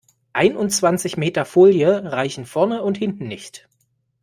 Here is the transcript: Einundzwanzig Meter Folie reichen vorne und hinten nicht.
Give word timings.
Einundzwanzig 0.33 1.15
Meter 1.15 1.45
Folie 1.45 2.11
reichen 2.11 2.47
vorne 2.47 2.81
und 2.81 2.97
hinten 2.97 3.27
nicht. 3.27 3.69